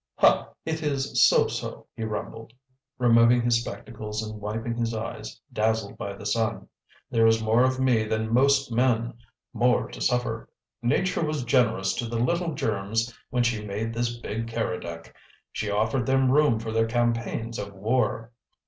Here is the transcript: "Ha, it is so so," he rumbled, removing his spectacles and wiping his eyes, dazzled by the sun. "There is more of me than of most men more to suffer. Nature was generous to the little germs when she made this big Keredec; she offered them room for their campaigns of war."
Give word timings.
"Ha, 0.15 0.49
it 0.65 0.81
is 0.81 1.23
so 1.29 1.45
so," 1.45 1.85
he 1.95 2.03
rumbled, 2.03 2.53
removing 2.97 3.43
his 3.43 3.61
spectacles 3.61 4.23
and 4.23 4.41
wiping 4.41 4.75
his 4.75 4.95
eyes, 4.95 5.39
dazzled 5.53 5.95
by 5.95 6.13
the 6.15 6.25
sun. 6.25 6.67
"There 7.11 7.27
is 7.27 7.43
more 7.43 7.63
of 7.63 7.79
me 7.79 8.05
than 8.05 8.25
of 8.25 8.31
most 8.31 8.71
men 8.71 9.13
more 9.53 9.89
to 9.91 10.01
suffer. 10.01 10.49
Nature 10.81 11.23
was 11.23 11.43
generous 11.43 11.93
to 11.97 12.07
the 12.07 12.17
little 12.17 12.55
germs 12.55 13.15
when 13.29 13.43
she 13.43 13.63
made 13.63 13.93
this 13.93 14.17
big 14.17 14.47
Keredec; 14.47 15.13
she 15.51 15.69
offered 15.69 16.07
them 16.07 16.31
room 16.31 16.57
for 16.57 16.71
their 16.71 16.87
campaigns 16.87 17.59
of 17.59 17.71
war." 17.75 18.31